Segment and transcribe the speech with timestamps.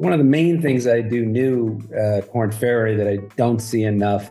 [0.00, 3.82] one of the main things I do new uh, Korn Ferry that I don't see
[3.84, 4.30] enough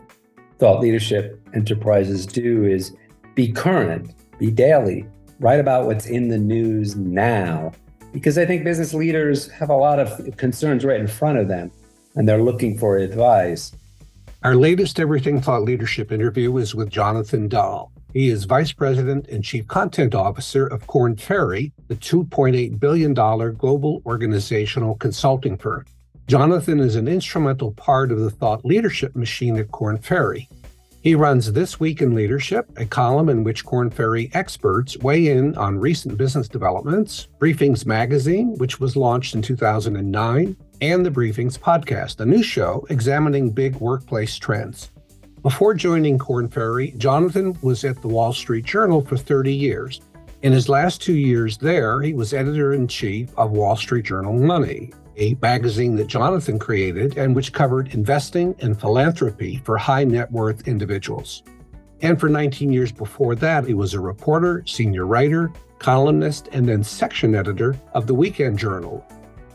[0.58, 2.92] thought leadership enterprises do is
[3.36, 5.06] be current, be daily,
[5.38, 7.70] write about what's in the news now.
[8.12, 11.70] Because I think business leaders have a lot of concerns right in front of them
[12.16, 13.70] and they're looking for advice.
[14.42, 17.92] Our latest Everything Thought Leadership interview is with Jonathan Dahl.
[18.12, 24.02] He is Vice President and Chief Content Officer of Korn Ferry, the $2.8 billion global
[24.04, 25.84] organizational consulting firm.
[26.26, 30.48] Jonathan is an instrumental part of the thought leadership machine at Korn Ferry.
[31.02, 35.56] He runs This Week in Leadership, a column in which Korn Ferry experts weigh in
[35.56, 42.18] on recent business developments, Briefings Magazine, which was launched in 2009, and the Briefings Podcast,
[42.18, 44.90] a new show examining big workplace trends.
[45.42, 50.02] Before joining Korn Ferry, Jonathan was at the Wall Street Journal for 30 years.
[50.42, 54.34] In his last two years there, he was editor in chief of Wall Street Journal
[54.34, 60.30] Money, a magazine that Jonathan created and which covered investing and philanthropy for high net
[60.30, 61.42] worth individuals.
[62.02, 66.84] And for 19 years before that, he was a reporter, senior writer, columnist, and then
[66.84, 69.02] section editor of the Weekend Journal.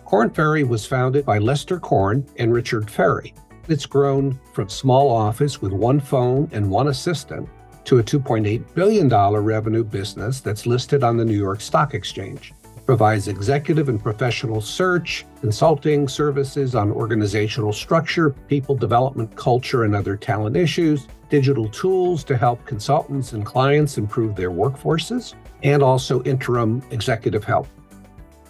[0.03, 3.35] Korn Ferry was founded by Lester Korn and Richard Ferry.
[3.67, 7.49] It's grown from small office with one phone and one assistant
[7.85, 12.53] to a $2.8 billion revenue business that's listed on the New York Stock Exchange.
[12.85, 20.15] Provides executive and professional search, consulting services on organizational structure, people development, culture, and other
[20.15, 26.83] talent issues, digital tools to help consultants and clients improve their workforces, and also interim
[26.91, 27.67] executive help.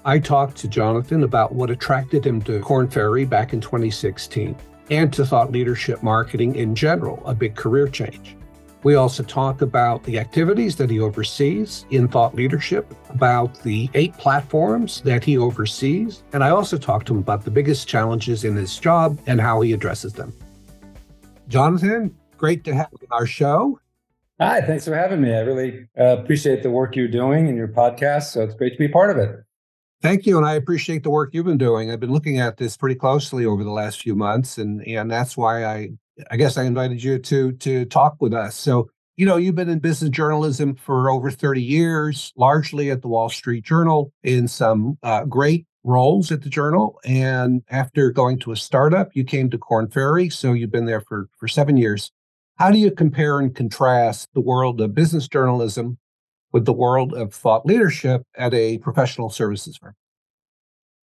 [0.03, 4.57] I talked to Jonathan about what attracted him to Korn Ferry back in 2016
[4.89, 8.36] and to thought leadership marketing in general, a big career change.
[8.83, 14.13] We also talk about the activities that he oversees in thought leadership, about the eight
[14.17, 18.56] platforms that he oversees, and I also talk to him about the biggest challenges in
[18.56, 20.31] his job and how he addresses them.
[21.47, 23.80] Jonathan, great to have you on our show.
[24.39, 25.34] Hi, thanks for having me.
[25.34, 28.34] I really uh, appreciate the work you're doing and your podcast.
[28.34, 29.44] So it's great to be part of it.
[30.05, 31.89] Thank you, and I appreciate the work you've been doing.
[31.89, 35.35] I've been looking at this pretty closely over the last few months, and and that's
[35.35, 35.89] why I
[36.29, 38.55] I guess I invited you to to talk with us.
[38.55, 43.07] So you know you've been in business journalism for over 30 years, largely at the
[43.07, 48.51] Wall Street Journal in some uh, great roles at the Journal, and after going to
[48.51, 50.29] a startup, you came to Korn Ferry.
[50.29, 52.11] So you've been there for for seven years.
[52.57, 55.97] How do you compare and contrast the world of business journalism
[56.55, 59.93] with the world of thought leadership at a professional services firm?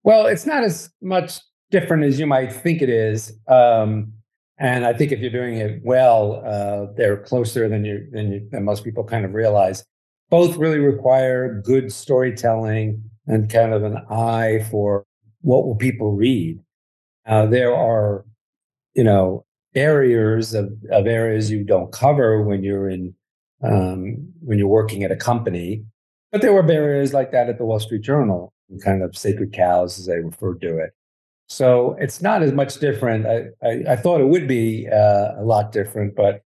[0.05, 1.41] Well, it's not as much
[1.73, 3.37] different as you might think it is.
[3.49, 4.13] Um,
[4.59, 8.49] and I think if you're doing it well, uh, they're closer than you than you,
[8.53, 9.85] than most people kind of realize.
[10.31, 15.05] Both really require good storytelling and kind of an eye for
[15.41, 16.61] what will people read.
[17.27, 18.25] Uh, there are,
[18.95, 19.45] you know,
[19.75, 23.13] barriers of, of areas you don't cover when you're in
[23.63, 25.85] um, when you're working at a company.
[26.31, 28.53] But there were barriers like that at the Wall Street Journal,
[28.83, 30.93] kind of sacred cows, as they referred to it.
[31.49, 33.27] So it's not as much different.
[33.27, 36.43] I, I, I thought it would be uh, a lot different, but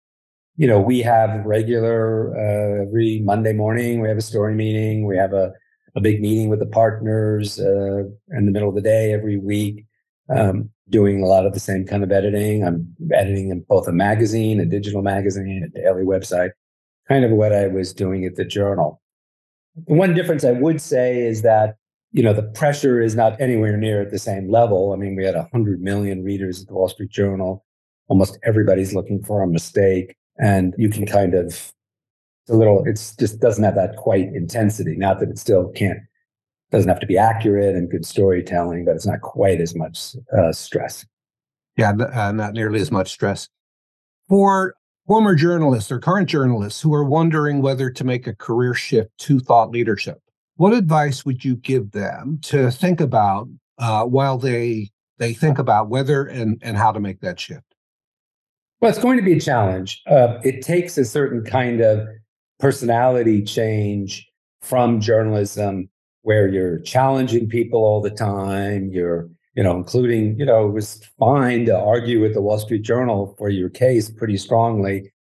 [0.56, 4.00] you know, we have regular uh, every Monday morning.
[4.00, 5.06] We have a story meeting.
[5.06, 5.52] We have a
[5.94, 9.86] a big meeting with the partners uh, in the middle of the day every week.
[10.28, 12.64] Um, doing a lot of the same kind of editing.
[12.64, 16.50] I'm editing in both a magazine, a digital magazine, a daily website
[17.08, 19.00] kind of what I was doing at the journal.
[19.86, 21.76] The one difference I would say is that,
[22.12, 24.92] you know, the pressure is not anywhere near at the same level.
[24.92, 27.64] I mean, we had 100 million readers at the Wall Street Journal.
[28.08, 30.16] Almost everybody's looking for a mistake.
[30.38, 31.72] And you can kind of, it's
[32.50, 34.96] a little, it's just doesn't have that quite intensity.
[34.96, 35.98] Not that it still can't,
[36.70, 40.52] doesn't have to be accurate and good storytelling, but it's not quite as much uh,
[40.52, 41.04] stress.
[41.76, 43.48] Yeah, uh, not nearly as much stress.
[44.28, 44.74] For
[45.06, 49.38] former journalists or current journalists who are wondering whether to make a career shift to
[49.38, 50.20] thought leadership,
[50.56, 55.88] what advice would you give them to think about uh, while they they think about
[55.88, 57.62] whether and, and how to make that shift?
[58.80, 60.02] Well, it's going to be a challenge.
[60.06, 62.06] Uh, it takes a certain kind of
[62.58, 64.28] personality change
[64.60, 65.88] from journalism
[66.22, 71.02] where you're challenging people all the time, you're you know, including, you know, it was
[71.18, 74.98] fine to argue with the Wall Street Journal for your case pretty strongly.
[74.98, 75.12] It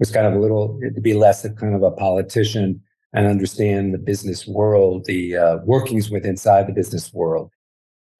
[0.00, 3.94] was kind of a little to be less of kind of a politician and understand
[3.94, 7.50] the business world, the uh, workings with inside the business world.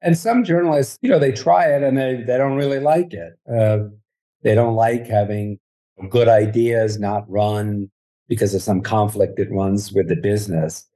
[0.03, 3.33] And some journalists, you know, they try it and they they don't really like it.
[3.53, 3.89] Uh,
[4.43, 5.59] they don't like having
[6.11, 7.91] good ideas not run
[8.29, 10.87] because of some conflict that runs with the business.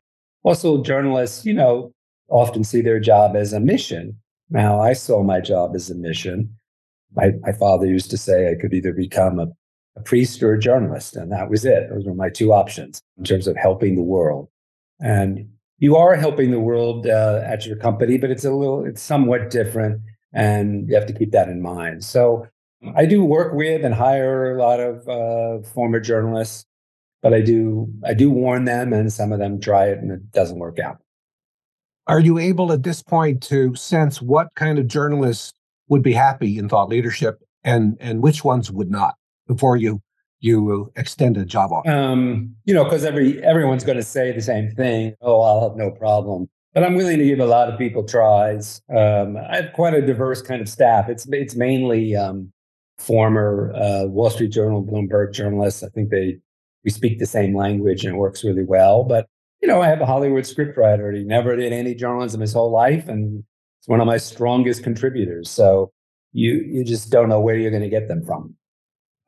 [0.44, 1.92] Also, journalists, you know,
[2.28, 4.19] often see their job as a mission
[4.50, 6.54] Now, I saw my job as a mission.
[7.14, 9.46] My, my father used to say I could either become a,
[9.96, 11.88] a priest or a journalist, and that was it.
[11.90, 14.48] Those were my two options in terms of helping the world.
[15.00, 15.48] And
[15.78, 19.50] you are helping the world uh, at your company, but it's a little, it's somewhat
[19.50, 20.02] different,
[20.32, 22.04] and you have to keep that in mind.
[22.04, 22.46] So
[22.96, 26.64] I do work with and hire a lot of uh, former journalists,
[27.22, 30.30] but I do I do warn them, and some of them try it and it
[30.32, 30.98] doesn't work out.
[32.10, 35.52] Are you able at this point to sense what kind of journalists
[35.88, 39.14] would be happy in thought leadership and and which ones would not
[39.46, 40.02] before you
[40.40, 41.88] you extend a job offer?
[41.88, 45.14] Um, you know, because every everyone's going to say the same thing.
[45.20, 46.48] Oh, I'll have no problem.
[46.74, 48.82] But I'm willing to give a lot of people tries.
[48.92, 51.08] Um, I have quite a diverse kind of staff.
[51.08, 52.52] It's it's mainly um,
[52.98, 55.84] former uh, Wall Street Journal, Bloomberg journalists.
[55.84, 56.38] I think they
[56.82, 59.04] we speak the same language and it works really well.
[59.04, 59.26] But
[59.60, 61.14] you know, I have a Hollywood scriptwriter.
[61.14, 63.44] He never did any journalism his whole life, and
[63.78, 65.50] it's one of my strongest contributors.
[65.50, 65.92] So
[66.32, 68.54] you you just don't know where you're going to get them from.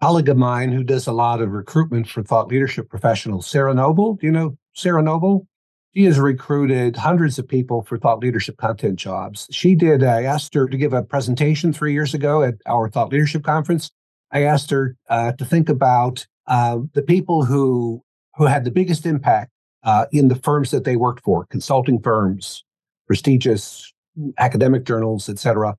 [0.01, 4.15] Colleague of mine who does a lot of recruitment for thought leadership professionals, Sarah Noble.
[4.15, 5.47] Do you know Sarah Noble?
[5.95, 9.47] She has recruited hundreds of people for thought leadership content jobs.
[9.51, 13.13] She did, I asked her to give a presentation three years ago at our thought
[13.13, 13.91] leadership conference.
[14.33, 18.03] I asked her uh, to think about uh, the people who
[18.37, 19.51] who had the biggest impact
[19.85, 22.65] uh, in the firms that they worked for, consulting firms,
[23.07, 23.93] prestigious
[24.39, 25.77] academic journals, etc.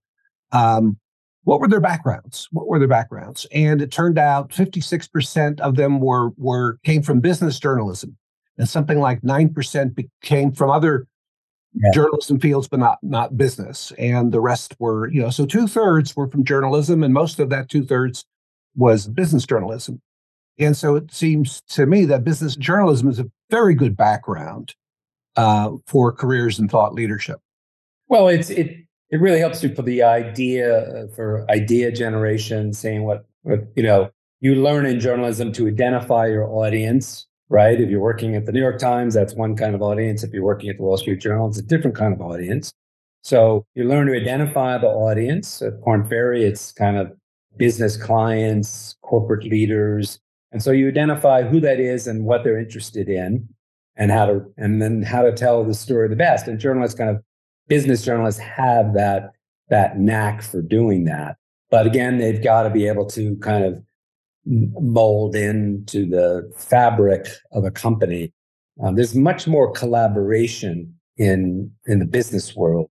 [0.52, 0.98] Um,
[1.44, 2.48] what were their backgrounds?
[2.52, 3.46] What were their backgrounds?
[3.52, 8.18] And it turned out 56% of them were were came from business journalism
[8.58, 11.08] and something like 9% came from other
[11.76, 11.92] yeah.
[11.94, 13.92] journalism fields, but not not business.
[13.98, 17.50] And the rest were, you know, so two thirds were from journalism, and most of
[17.50, 18.26] that two thirds
[18.76, 20.02] was business journalism.
[20.60, 24.76] And so it seems to me that business journalism is a very good background
[25.36, 27.40] uh, for careers in thought leadership.
[28.08, 28.78] Well, it's it
[29.10, 33.84] it really helps you for the idea uh, for idea generation, saying what what you
[33.84, 34.12] know.
[34.42, 37.80] You learn in journalism to identify your audience right?
[37.80, 40.24] If you're working at the New York Times, that's one kind of audience.
[40.24, 42.74] If you're working at the Wall Street Journal, it's a different kind of audience.
[43.22, 45.62] So you learn to identify the audience.
[45.62, 47.12] At Korn Ferry, it's kind of
[47.56, 50.20] business clients, corporate leaders.
[50.54, 53.50] And so you identify who that is and what they're interested in
[53.98, 56.48] and how to, and then how to tell the story the best.
[56.48, 57.22] And journalists kind of,
[57.68, 59.32] business journalists have that,
[59.70, 61.38] that knack for doing that.
[61.72, 63.84] But again, they've got to be able to kind of
[64.46, 68.32] mold into the fabric of a company.
[68.84, 72.90] Um, there's much more collaboration in in the business world.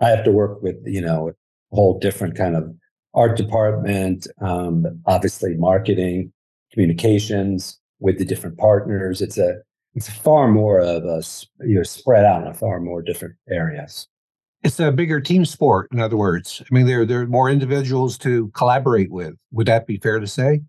[0.00, 2.72] I have to work with you know a whole different kind of
[3.14, 6.32] art department, um, obviously marketing,
[6.72, 9.20] communications with the different partners.
[9.20, 9.58] It's a
[9.94, 11.22] it's far more of a
[11.66, 14.06] you're spread out in far more different areas.
[14.62, 16.62] It's a bigger team sport, in other words.
[16.62, 19.34] I mean, there there are more individuals to collaborate with.
[19.52, 20.60] Would that be fair to say?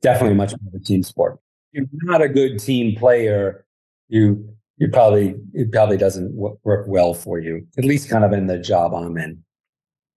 [0.00, 1.38] definitely much more of a team sport.
[1.72, 3.64] If you're not a good team player,
[4.08, 7.66] you you probably it probably doesn't work well for you.
[7.76, 9.42] At least kind of in the job I'm in.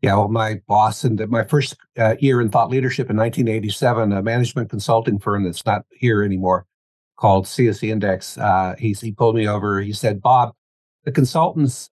[0.01, 4.23] Yeah, well, my boss and my first uh, year in thought leadership in 1987, a
[4.23, 6.65] management consulting firm that's not here anymore,
[7.17, 8.37] called CSC Index.
[8.37, 9.79] Uh, he he pulled me over.
[9.79, 10.55] He said, "Bob,
[11.05, 11.91] the consultants,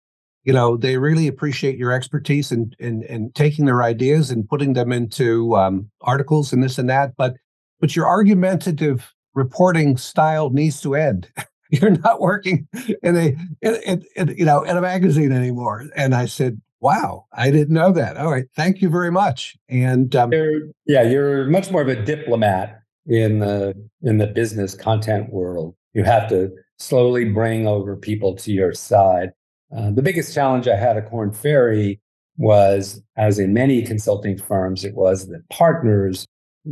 [0.44, 4.74] you know, they really appreciate your expertise and and and taking their ideas and putting
[4.74, 7.36] them into um, articles and this and that, but
[7.80, 11.30] but your argumentative reporting style needs to end.
[11.70, 12.68] You're not working
[13.01, 15.86] in a in, in, in, you know in a magazine anymore.
[15.96, 19.56] And I said, "Wow, I didn't know that." All right, thank you very much.
[19.70, 24.75] And um, you're, yeah, you're much more of a diplomat in the in the business
[24.75, 25.75] content world.
[25.94, 29.32] You have to slowly bring over people to your side.
[29.75, 32.00] Uh, the biggest challenge I had at Korn Ferry
[32.38, 36.28] was, as in many consulting firms, it was that partners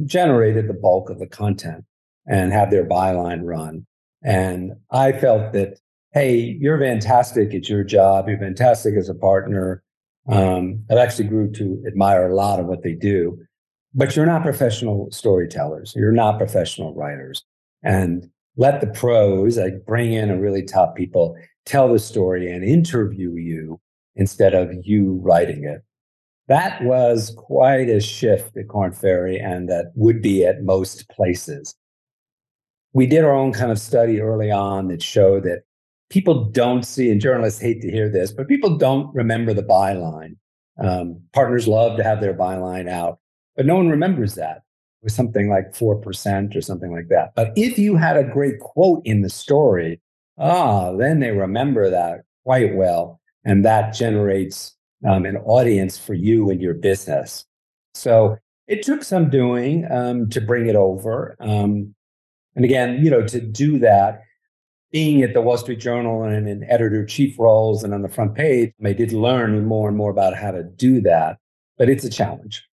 [0.06, 1.86] generated the bulk of the content
[2.27, 3.86] and have their byline run.
[4.24, 5.80] And I felt that,
[6.13, 8.27] hey, you're fantastic at your job.
[8.27, 9.84] You're fantastic as a partner.
[10.28, 13.38] Um, I've actually grew to admire a lot of what they do,
[13.94, 15.94] but you're not professional storytellers.
[15.96, 17.44] You're not professional writers.
[17.84, 21.36] And let the pros, like bring in a really top people,
[21.66, 23.80] tell the story and interview you
[24.16, 25.82] instead of you writing it.
[26.48, 31.74] That was quite a shift at Korn Ferry, and that would be at most places.
[32.94, 35.62] We did our own kind of study early on that showed that
[36.12, 40.36] people don't see, and journalists hate to hear this, but people don't remember the byline.
[40.77, 43.20] Um, partners love to have their byline out,
[43.56, 44.58] but no one remembers that.
[45.01, 47.34] It was something like 4% or something like that.
[47.36, 50.00] But if you had a great quote in the story,
[50.38, 53.20] ah, then they remember that quite well.
[53.44, 54.75] And that generates
[55.08, 57.46] um, an audience for you and your business.
[57.96, 58.38] So
[58.68, 61.36] it took some doing um, to bring it over.
[61.39, 61.96] Um,
[62.56, 64.22] and again, you know, to do that,
[64.91, 68.36] being at the Wall Street Journal and in editor chief roles and on the front
[68.36, 71.38] page, I did learn more and more about how to do that.
[71.77, 72.63] But it's a challenge.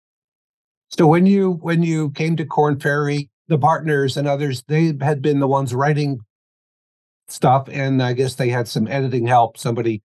[0.91, 5.23] So when you when you came to Korn Ferry, the partners and others, they had
[5.23, 6.21] been the ones writing
[7.29, 9.57] stuff, and I guess they had some editing help.
[9.57, 10.03] Somebody,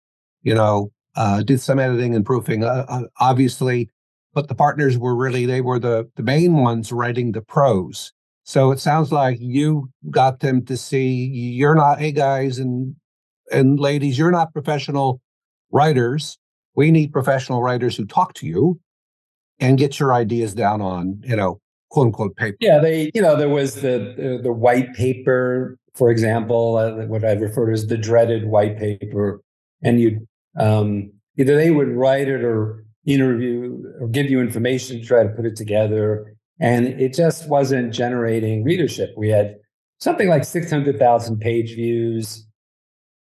[0.44, 3.90] you know, uh, did some editing and proofing, uh, uh, obviously,
[4.34, 8.14] but the partners were really they were the the main ones writing the prose.
[8.48, 12.96] So it sounds like you got them to see you're not, hey guys and
[13.52, 15.20] and ladies, you're not professional
[15.70, 16.38] writers.
[16.74, 18.80] We need professional writers who talk to you
[19.60, 22.56] and get your ideas down on, you know, quote unquote paper.
[22.62, 27.34] Yeah, they, you know, there was the the, white paper, for example, uh, what I
[27.34, 29.42] refer to as the dreaded white paper,
[29.84, 30.26] and you
[30.58, 35.30] um, either they would write it or interview or give you information to try to
[35.30, 39.14] put it together and it just wasn't generating readership.
[39.16, 39.58] We had
[40.00, 42.46] something like 600,000 page views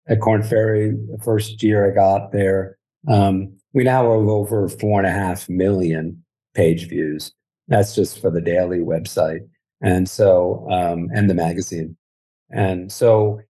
[0.08, 2.78] at Korn Ferry the first year I got there.
[3.08, 6.22] Um, we now have over four and a half million
[6.54, 7.32] page views.
[7.68, 9.40] That's just for the daily website.
[9.80, 11.96] And so, um, and the magazine.
[12.50, 13.40] And so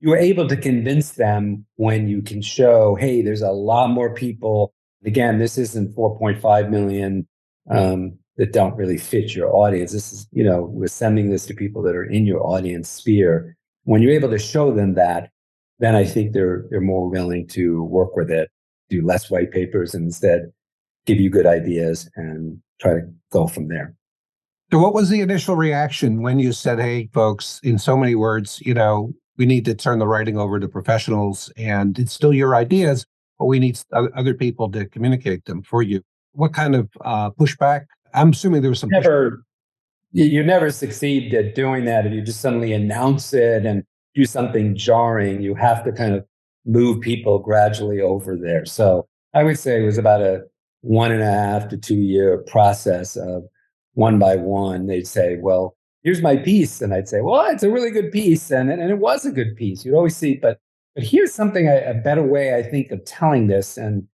[0.00, 4.14] you were able to convince them when you can show, hey, there's a lot more
[4.14, 4.72] people.
[5.04, 7.28] Again, this isn't 4.5 million
[7.70, 9.92] um, that don't really fit your audience.
[9.92, 13.56] This is, you know, we're sending this to people that are in your audience sphere.
[13.84, 15.30] When you're able to show them that,
[15.78, 18.50] then I think they're they're more willing to work with it,
[18.88, 20.52] do less white papers, and instead
[21.06, 23.94] give you good ideas and try to go from there.
[24.72, 28.60] So, what was the initial reaction when you said, "Hey, folks, in so many words,
[28.64, 32.54] you know, we need to turn the writing over to professionals, and it's still your
[32.54, 33.06] ideas,
[33.38, 36.02] but we need other people to communicate them for you."
[36.32, 37.84] What kind of uh, pushback
[38.16, 38.90] I'm assuming there was some.
[38.90, 39.44] Never,
[40.12, 44.74] you never succeed at doing that if you just suddenly announce it and do something
[44.74, 45.42] jarring.
[45.42, 46.24] You have to kind of
[46.64, 48.64] move people gradually over there.
[48.64, 50.42] So I would say it was about a
[50.80, 53.44] one and a half to two year process of
[53.94, 54.86] one by one.
[54.86, 58.50] They'd say, "Well, here's my piece," and I'd say, "Well, it's a really good piece,"
[58.50, 59.84] and and it was a good piece.
[59.84, 60.58] You'd always see, but
[60.94, 64.08] but here's something a better way I think of telling this, and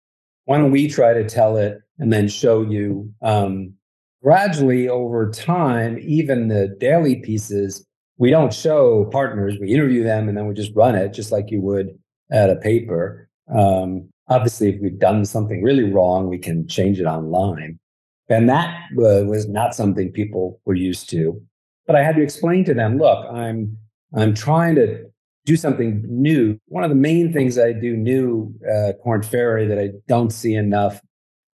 [0.45, 3.73] why don't we try to tell it and then show you um,
[4.23, 7.85] gradually over time, even the daily pieces,
[8.17, 9.57] we don't show partners.
[9.59, 11.97] We interview them and then we just run it just like you would
[12.31, 13.29] at a paper.
[13.53, 17.79] Um, obviously, if we've done something really wrong, we can change it online.
[18.29, 21.41] And that uh, was not something people were used to.
[21.87, 23.75] But I had to explain to them, look, I'm
[24.15, 25.05] I'm trying to
[25.45, 26.59] do something new.
[26.67, 30.53] One of the main things I do new uh, Korn Ferry that I don't see
[30.53, 31.01] enough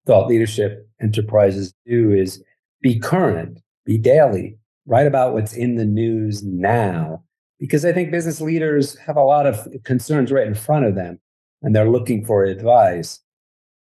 [0.05, 2.43] thought leadership enterprises do is
[2.85, 7.23] be current, be daily, write about what's in the news now.
[7.59, 11.19] Because I think business leaders have a lot of concerns right in front of them
[11.63, 13.19] and they're looking for advice.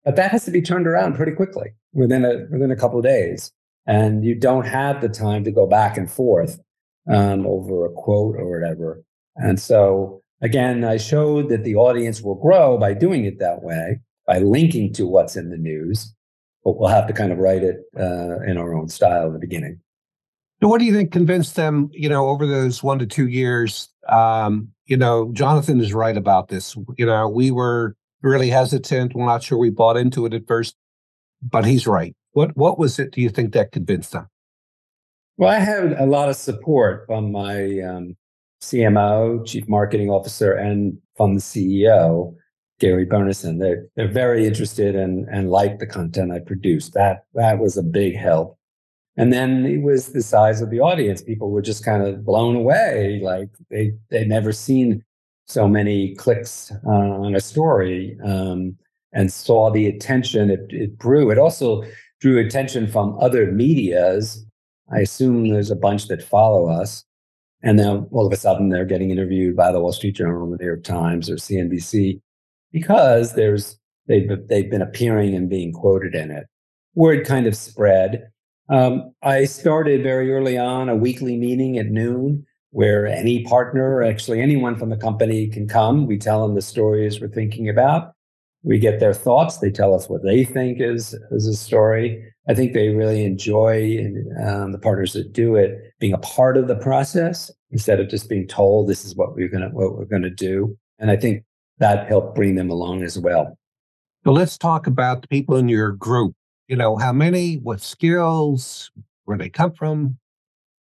[0.05, 3.03] But that has to be turned around pretty quickly within a within a couple of
[3.03, 3.51] days.
[3.87, 6.59] And you don't have the time to go back and forth
[7.11, 9.03] um, over a quote or whatever.
[9.35, 13.99] And so again, I showed that the audience will grow by doing it that way,
[14.27, 16.13] by linking to what's in the news
[16.63, 19.39] but we'll have to kind of write it uh, in our own style in the
[19.39, 19.79] beginning.
[20.61, 21.89] So, what do you think convinced them?
[21.91, 26.49] You know, over those one to two years, um, you know, Jonathan is right about
[26.49, 26.75] this.
[26.97, 29.15] You know, we were really hesitant.
[29.15, 30.75] We're not sure we bought into it at first,
[31.41, 32.15] but he's right.
[32.33, 33.11] What What was it?
[33.11, 34.27] Do you think that convinced them?
[35.37, 38.15] Well, I had a lot of support from my um,
[38.61, 42.35] CMO, Chief Marketing Officer, and from the CEO.
[42.81, 43.59] Gary Burnison.
[43.59, 46.93] They're they're very interested and and like the content I produced.
[46.93, 48.57] That that was a big help.
[49.15, 51.21] And then it was the size of the audience.
[51.21, 53.21] People were just kind of blown away.
[53.23, 55.03] Like they they'd never seen
[55.45, 58.75] so many clicks uh, on a story um,
[59.13, 61.29] and saw the attention it, it drew.
[61.29, 61.83] It also
[62.19, 64.43] drew attention from other medias.
[64.91, 67.03] I assume there's a bunch that follow us.
[67.63, 70.57] And then all of a sudden they're getting interviewed by the Wall Street Journal, the
[70.57, 72.19] New York Times, or CNBC
[72.71, 76.47] because there's they've they've been appearing and being quoted in it.
[76.95, 78.27] Word kind of spread.
[78.69, 84.41] Um, I started very early on a weekly meeting at noon where any partner, actually
[84.41, 86.07] anyone from the company, can come.
[86.07, 88.13] We tell them the stories we're thinking about.
[88.63, 89.57] We get their thoughts.
[89.57, 92.23] They tell us what they think is is a story.
[92.47, 93.99] I think they really enjoy
[94.43, 98.29] um, the partners that do it being a part of the process instead of just
[98.29, 100.77] being told this is what we're gonna what we're gonna do.
[100.99, 101.43] And I think
[101.81, 103.57] that helped bring them along as well.
[104.23, 106.35] So let's talk about the people in your group.
[106.67, 108.91] You know, how many, what skills,
[109.25, 110.17] where they come from,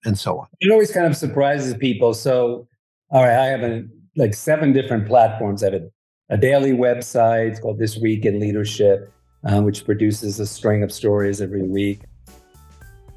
[0.05, 0.47] and so on.
[0.61, 2.13] It always kind of surprises people.
[2.13, 2.67] So,
[3.11, 3.83] all right, I have a,
[4.15, 5.63] like seven different platforms.
[5.63, 5.89] I have a,
[6.29, 9.11] a daily website called This Week in Leadership,
[9.43, 11.99] uh, which produces a string of stories every week.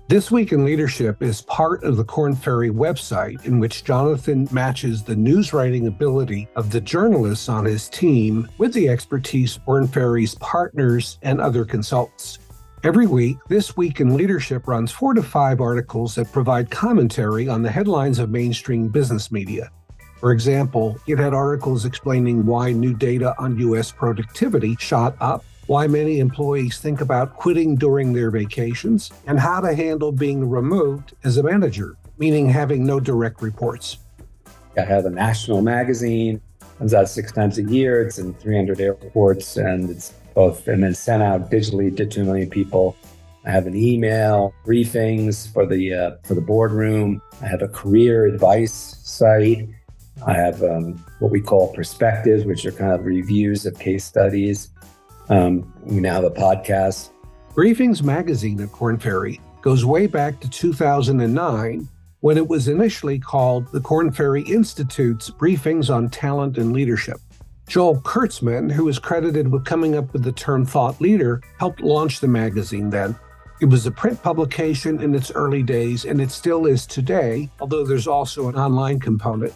[0.09, 5.03] This Week in Leadership is part of the Korn Ferry website, in which Jonathan matches
[5.03, 9.87] the news writing ability of the journalists on his team with the expertise of Korn
[9.87, 12.39] Ferry's partners and other consultants.
[12.85, 17.61] Every week, This Week in Leadership runs four to five articles that provide commentary on
[17.61, 19.71] the headlines of mainstream business media.
[20.21, 23.93] For example, it had articles explaining why new data on U.S.
[23.93, 29.75] productivity shot up why many employees think about quitting during their vacations, and how to
[29.75, 33.99] handle being removed as a manager, meaning having no direct reports.
[34.77, 36.41] I have a national magazine,
[36.79, 38.03] comes out six times a year.
[38.03, 42.49] It's in 300 airports, and it's both and then sent out digitally to 2 million
[42.49, 42.97] people.
[43.45, 47.21] I have an email, briefings for the uh, for the boardroom.
[47.43, 49.69] I have a career advice site.
[50.27, 54.71] I have um, what we call perspectives, which are kind of reviews of case studies.
[55.29, 57.11] Um, we now have a podcast.
[57.55, 61.89] Briefings Magazine at Korn Ferry goes way back to 2009
[62.21, 67.21] when it was initially called the Korn Ferry Institute's Briefings on Talent and Leadership.
[67.69, 72.21] Joel Kurtzman, who is credited with coming up with the term thought leader, helped launch
[72.21, 73.15] the magazine then.
[73.61, 77.85] It was a print publication in its early days, and it still is today, although
[77.85, 79.53] there's also an online component.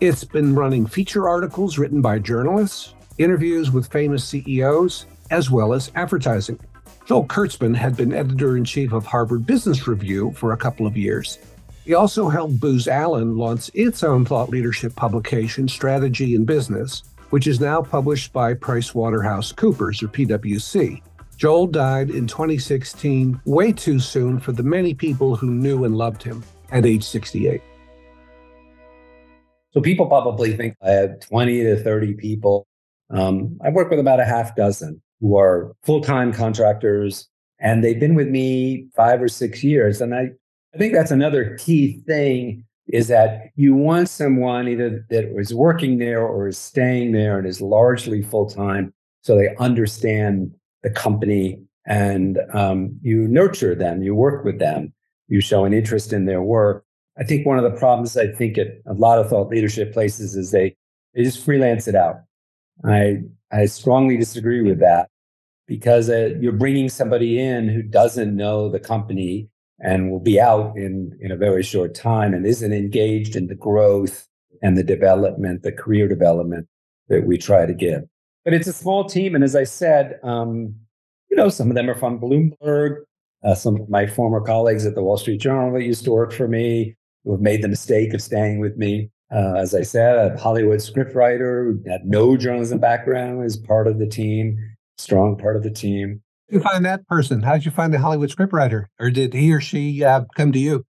[0.00, 5.90] It's been running feature articles written by journalists, interviews with famous CEOs, as well as
[5.94, 6.58] advertising.
[7.06, 10.96] Joel Kurtzman had been editor in chief of Harvard Business Review for a couple of
[10.96, 11.38] years.
[11.84, 17.46] He also helped Booz Allen launch its own thought leadership publication, Strategy in Business, which
[17.46, 21.00] is now published by PricewaterhouseCoopers or PwC.
[21.38, 26.22] Joel died in 2016, way too soon for the many people who knew and loved
[26.22, 27.62] him at age 68.
[29.72, 32.67] So people probably think I have 20 to 30 people
[33.10, 37.98] um, I work with about a half dozen who are full time contractors, and they've
[37.98, 40.00] been with me five or six years.
[40.00, 40.30] And I,
[40.74, 45.98] I think that's another key thing is that you want someone either that is working
[45.98, 48.92] there or is staying there and is largely full time
[49.22, 54.92] so they understand the company and um, you nurture them, you work with them,
[55.28, 56.84] you show an interest in their work.
[57.18, 60.36] I think one of the problems I think at a lot of thought leadership places
[60.36, 60.76] is they,
[61.14, 62.20] they just freelance it out.
[62.84, 65.08] I I strongly disagree with that
[65.66, 69.48] because uh, you're bringing somebody in who doesn't know the company
[69.80, 73.54] and will be out in in a very short time and isn't engaged in the
[73.54, 74.26] growth
[74.62, 76.66] and the development, the career development
[77.08, 78.02] that we try to give.
[78.44, 80.74] But it's a small team, and as I said, um,
[81.30, 82.96] you know, some of them are from Bloomberg.
[83.44, 86.32] Uh, some of my former colleagues at the Wall Street Journal that used to work
[86.32, 89.10] for me who have made the mistake of staying with me.
[89.30, 93.98] Uh, as I said, a Hollywood scriptwriter who had no journalism background is part of
[93.98, 94.58] the team,
[94.96, 96.22] strong part of the team.
[96.48, 97.42] you find that person?
[97.42, 98.86] How did you find the Hollywood scriptwriter?
[98.98, 100.84] Or did he or she uh, come to you?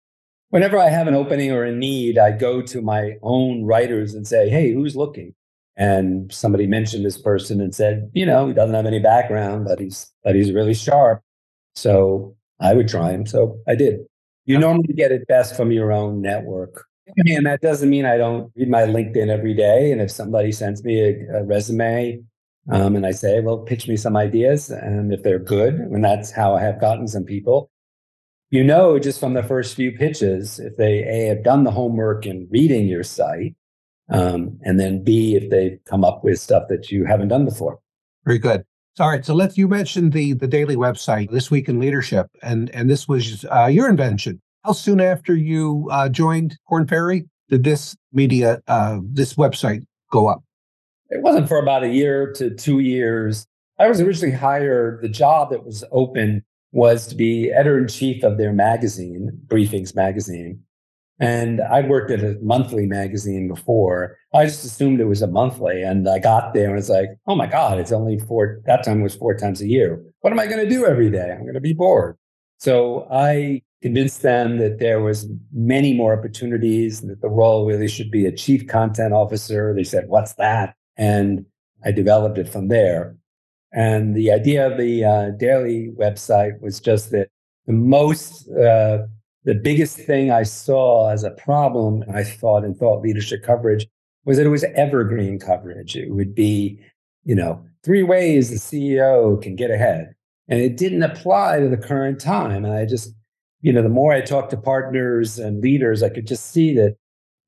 [0.51, 4.27] Whenever I have an opening or a need, I go to my own writers and
[4.27, 5.35] say, hey, who's looking?
[5.77, 9.81] And somebody mentioned this person and said, you know, he doesn't have any background, but
[9.81, 11.21] he's but he's really sharp.
[11.75, 13.27] So I would try him.
[13.27, 14.01] So I did.
[14.45, 16.85] You normally get it best from your own network.
[17.17, 19.93] And that doesn't mean I don't read my LinkedIn every day.
[19.93, 22.23] And if somebody sends me a, a resume
[22.71, 26.31] um, and I say, well, pitch me some ideas, and if they're good, and that's
[26.31, 27.71] how I have gotten some people,
[28.51, 32.25] you know, just from the first few pitches, if they A, have done the homework
[32.25, 33.55] in reading your site,
[34.09, 37.81] um, and then B, if they've come up with stuff that you haven't done before.
[38.25, 38.65] Very good.
[38.99, 39.25] All right.
[39.25, 43.09] So let's, you mentioned the, the daily website, This Week in Leadership, and, and this
[43.09, 44.41] was uh, your invention.
[44.65, 50.27] How soon after you uh, joined Korn Ferry did this media, uh, this website go
[50.27, 50.43] up?
[51.11, 53.47] It wasn't for about a year to two years.
[53.79, 55.03] I was originally hired.
[55.03, 59.95] The job that was open was to be editor in chief of their magazine, Briefings
[59.95, 60.61] Magazine.
[61.21, 64.17] And I'd worked at a monthly magazine before.
[64.33, 65.83] I just assumed it was a monthly.
[65.83, 69.03] And I got there and it's like, oh my God, it's only four, that time
[69.03, 70.03] was four times a year.
[70.23, 71.31] What am I going to do every day?
[71.31, 72.17] I'm going to be bored.
[72.59, 78.11] So I convinced them that there was many more opportunities, that the role really should
[78.11, 79.75] be a chief content officer.
[79.75, 81.45] They said, "What's that?" And
[81.85, 83.15] I developed it from there.
[83.73, 87.29] And the idea of the uh, daily website was just that
[87.67, 89.01] the most, uh,
[89.45, 93.87] the biggest thing I saw as a problem, I thought in thought leadership coverage,
[94.25, 95.95] was that it was evergreen coverage.
[95.95, 96.81] It would be,
[97.25, 100.15] you know, three ways the CEO can get ahead.
[100.49, 102.65] And it didn't apply to the current time.
[102.65, 103.13] And I just,
[103.65, 106.97] you know, the more I talked to partners and leaders, I could just see that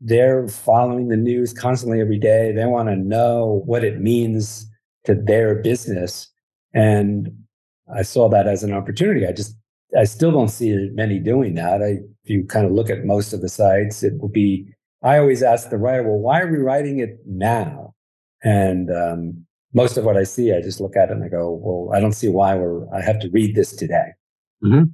[0.00, 2.52] they're following the news constantly every day.
[2.52, 4.66] They want to know what it means
[5.04, 6.26] to their business.
[6.72, 7.28] And
[7.94, 9.26] I saw that as an opportunity.
[9.26, 9.58] I just,
[9.94, 11.82] I still don't see many doing that.
[11.82, 14.66] I, if you kind of look at most of the sites, it will be,
[15.02, 17.94] I always ask the writer, well, why are we writing it now?
[18.42, 21.60] And um, most of what I see, I just look at it and I go,
[21.62, 24.14] well, I don't see why we're, I have to read this today.
[24.64, 24.84] Mm-hmm.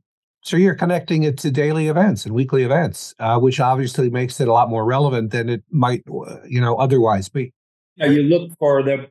[0.43, 4.49] So you're connecting it to daily events and weekly events, uh, which obviously makes it
[4.49, 7.53] a lot more relevant than it might, uh, you know, otherwise be.
[7.97, 9.09] Yeah, you look for the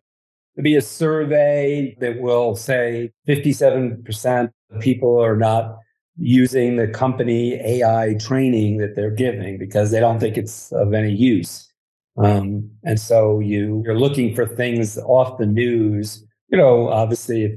[0.58, 5.78] to be a survey that will say 57% of people are not
[6.18, 11.14] using the company AI training that they're giving because they don't think it's of any
[11.14, 11.72] use.
[12.18, 16.26] Um, and so you you're looking for things off the news.
[16.50, 17.54] You know, obviously, if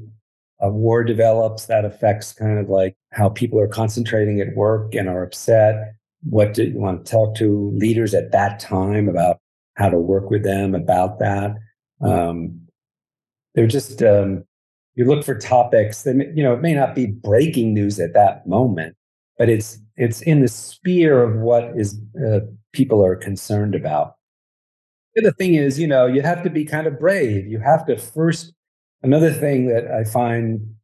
[0.60, 5.08] a war develops, that affects kind of like how people are concentrating at work and
[5.08, 5.94] are upset.
[6.24, 9.38] What do you want to talk to leaders at that time about
[9.74, 11.54] how to work with them about that?
[12.00, 12.60] Um,
[13.54, 14.44] they're just um,
[14.96, 18.46] you look for topics that you know it may not be breaking news at that
[18.46, 18.96] moment,
[19.38, 22.40] but it's it's in the sphere of what is uh,
[22.72, 24.14] people are concerned about.
[25.14, 27.46] The thing is, you know, you have to be kind of brave.
[27.46, 28.52] You have to first.
[29.02, 30.74] Another thing that I find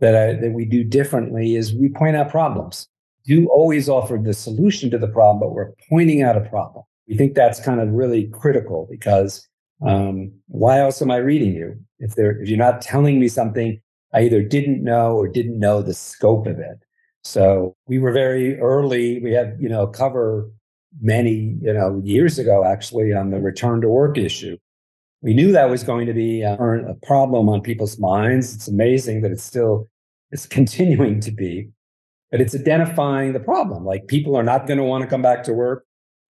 [0.00, 2.88] that I, that we do differently is we point out problems.
[3.24, 6.84] You always offer the solution to the problem, but we're pointing out a problem.
[7.08, 9.46] We think that's kind of really critical because
[9.86, 11.76] um, why else am I reading you?
[11.98, 13.80] If they're if you're not telling me something
[14.12, 16.78] I either didn't know or didn't know the scope of it.
[17.22, 19.20] So we were very early.
[19.20, 20.50] We had you know cover
[21.00, 24.56] many you know years ago actually on the return to work issue.
[25.22, 28.54] We knew that was going to be a, a problem on people's minds.
[28.54, 29.88] It's amazing that it's still
[30.30, 31.70] it's continuing to be,
[32.30, 33.84] but it's identifying the problem.
[33.84, 35.84] Like people are not going to want to come back to work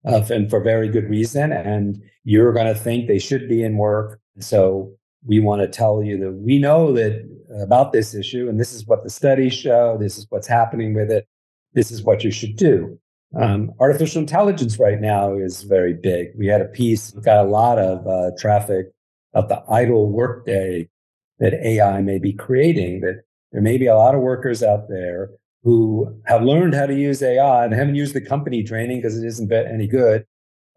[0.07, 1.53] uh, and for very good reason.
[1.53, 4.21] And you're going to think they should be in work.
[4.39, 4.93] So
[5.25, 7.27] we want to tell you that we know that
[7.61, 9.97] about this issue, and this is what the studies show.
[9.99, 11.27] This is what's happening with it.
[11.73, 12.99] This is what you should do.
[13.41, 16.29] Um, artificial intelligence right now is very big.
[16.37, 18.93] We had a piece, got a lot of uh, traffic
[19.33, 20.89] of the idle workday
[21.41, 23.01] that AI may be creating.
[23.01, 25.31] That there may be a lot of workers out there
[25.63, 29.27] who have learned how to use AI and haven't used the company training because it
[29.27, 30.27] isn't any good,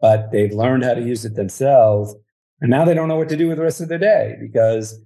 [0.02, 2.16] but they've learned how to use it themselves.
[2.62, 5.00] And now they don't know what to do with the rest of their day because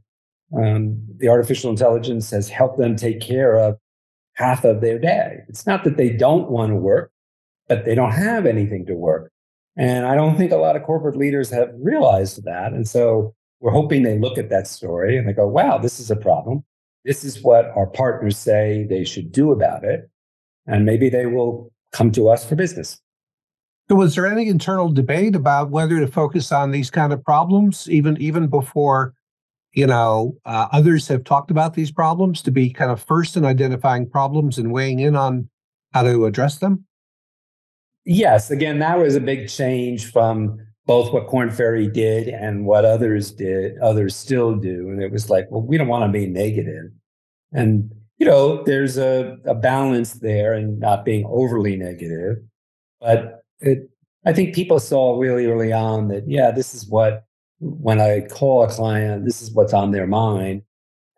[0.56, 3.78] um, the artificial intelligence has helped them take care of
[4.34, 5.40] half of their day.
[5.50, 7.12] It's not that they don't want to work,
[7.72, 9.32] but they don't have anything to work.
[9.78, 12.74] And I don't think a lot of corporate leaders have realized that.
[12.74, 16.12] And so we're hoping they look at that story and they go, wow, this is
[16.12, 16.66] a problem.
[17.06, 20.10] This is what our partners say they should do about it.
[20.68, 23.00] And maybe they will come to us for business.
[23.90, 27.90] So was there any internal debate about whether to focus on these kind of problems,
[27.90, 29.14] even even before,
[29.72, 33.46] you know, uh, others have talked about these problems, to be kind of first in
[33.46, 35.50] identifying problems and weighing in on
[35.94, 36.86] how to address them?
[38.06, 38.50] Yes.
[38.50, 43.32] Again, that was a big change from both what Korn Ferry did and what others
[43.32, 44.90] did, others still do.
[44.90, 46.92] And it was like, well, we don't want to be negative.
[47.54, 52.38] And, you know, there's a, a balance there and not being overly negative.
[53.00, 53.90] But it,
[54.26, 57.26] I think people saw really early on that, yeah, this is what,
[57.60, 60.64] when I call a client, this is what's on their mind.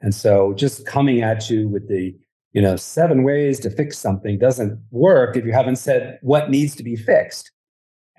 [0.02, 2.16] And so just coming at you with the,
[2.54, 6.76] you know, seven ways to fix something doesn't work if you haven't said what needs
[6.76, 7.52] to be fixed.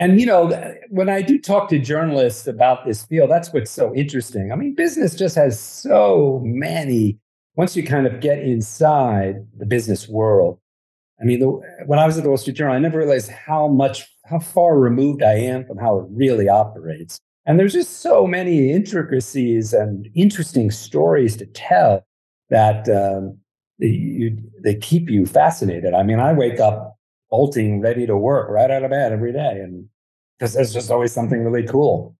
[0.01, 3.95] And, you know, when I do talk to journalists about this field, that's what's so
[3.95, 4.51] interesting.
[4.51, 7.19] I mean, business just has so many,
[7.55, 10.59] once you kind of get inside the business world.
[11.21, 11.47] I mean, the,
[11.87, 14.81] when I was at the Wall Street Journal, I never realized how much, how far
[14.81, 17.21] removed I am from how it really operates.
[17.47, 22.05] And there's just so many intricacies and interesting stories to tell
[22.51, 23.39] that um,
[23.79, 25.95] you, they keep you fascinated.
[25.95, 26.97] I mean, I wake up
[27.31, 29.61] bolting, ready to work right out of bed every day.
[29.61, 29.89] And
[30.39, 32.17] because there's just always something really cool.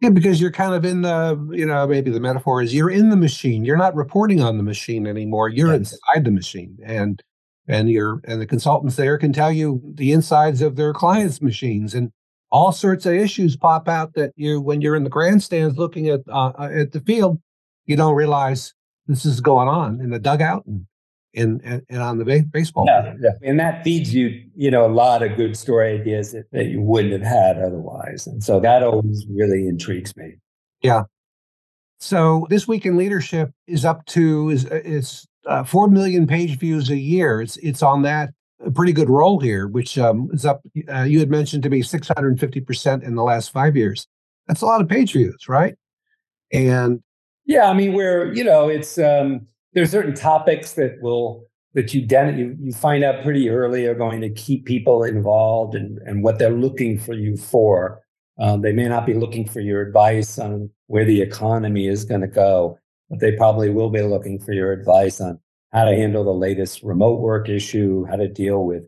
[0.00, 3.08] Yeah, because you're kind of in the, you know, maybe the metaphor is you're in
[3.08, 3.64] the machine.
[3.64, 5.48] You're not reporting on the machine anymore.
[5.48, 5.92] You're yes.
[5.92, 6.76] inside the machine.
[6.84, 7.22] And
[7.68, 11.94] and your and the consultants there can tell you the insides of their clients' machines
[11.94, 12.12] and
[12.52, 16.20] all sorts of issues pop out that you when you're in the grandstands looking at
[16.30, 17.40] uh, at the field,
[17.86, 18.74] you don't realize
[19.06, 20.86] this is going on in the dugout and
[21.36, 22.86] and, and, on the baseball.
[22.88, 26.50] Yeah, yeah, and that feeds you, you know, a lot of good story ideas that,
[26.52, 28.26] that you wouldn't have had otherwise.
[28.26, 30.36] And so that always really intrigues me.
[30.82, 31.02] Yeah.
[31.98, 36.90] So this week in leadership is up to is is uh, four million page views
[36.90, 37.40] a year.
[37.40, 38.30] It's it's on that
[38.64, 40.62] a pretty good roll here, which um, is up.
[40.92, 44.06] Uh, you had mentioned to me 650 percent in the last five years.
[44.46, 45.74] That's a lot of page views, right?
[46.52, 47.02] And
[47.46, 52.04] yeah, I mean, we're you know, it's um, there's certain topics that will that you
[52.04, 56.22] den- you you find out pretty early are going to keep people involved and and
[56.24, 58.02] what they're looking for you for.
[58.38, 62.20] Um, they may not be looking for your advice on where the economy is going
[62.20, 62.78] to go,
[63.08, 65.38] but they probably will be looking for your advice on
[65.72, 68.82] how to handle the latest remote work issue, how to deal with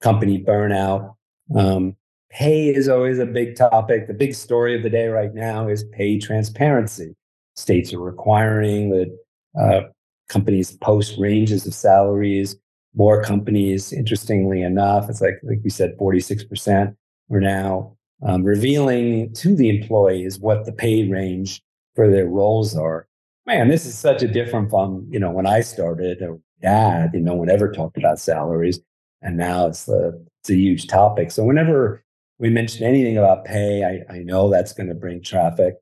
[0.00, 1.14] company burnout.
[1.56, 1.96] Um,
[2.30, 4.08] pay is always a big topic.
[4.08, 7.14] The big story of the day right now is pay transparency.
[7.56, 9.18] States are requiring that
[9.60, 9.80] uh,
[10.28, 12.56] companies post ranges of salaries.
[12.94, 16.94] More companies, interestingly enough, it's like like we said, forty six percent
[17.30, 21.62] are now um, revealing to the employees what the pay range
[21.94, 23.08] for their roles are.
[23.46, 26.22] Man, this is such a different from you know when I started.
[26.22, 28.80] Or dad, you know, no one ever talked about salaries,
[29.20, 31.30] and now it's the it's a huge topic.
[31.30, 32.04] So whenever
[32.38, 35.76] we mention anything about pay, I, I know that's going to bring traffic,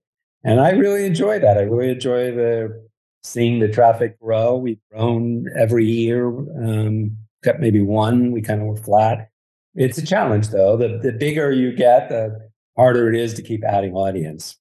[0.45, 1.59] and I really enjoy that.
[1.59, 2.89] I really enjoy the
[3.23, 4.57] seeing the traffic grow.
[4.57, 6.29] We've grown every year.
[6.29, 8.33] Um, got maybe one.
[8.33, 9.31] We kind of were flat
[9.75, 10.77] it's a challenge, though.
[10.77, 14.57] The, the bigger you get, the harder it is to keep adding audience.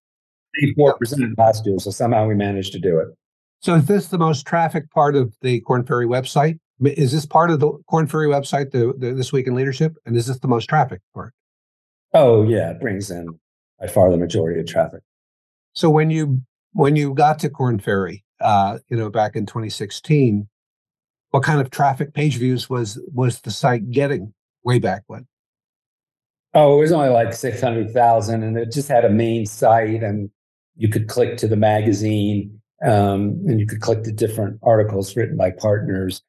[0.78, 3.08] 84% last year, so somehow we managed to do it.
[3.62, 6.60] So, is this the most traffic part of the Korn Ferry website?
[6.82, 9.96] Is this part of the Korn Ferry website, the, the This Week in Leadership?
[10.06, 11.34] And is this the most traffic part?
[12.14, 12.72] Oh, yeah.
[12.72, 13.28] It brings in
[13.80, 15.02] by far the majority of traffic.
[15.74, 16.42] So, when you
[16.74, 20.48] when you got to Korn Ferry, uh, you know, back in 2016,
[21.32, 25.28] what kind of traffic page views was was the site getting way back when?
[26.54, 30.32] Oh, it was only like 600,000 and it just had a main site and
[30.76, 35.38] you could click to the magazine um, and you could click to different articles written
[35.38, 36.24] by partners.